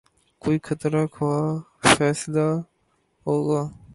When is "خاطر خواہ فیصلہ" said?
0.65-2.47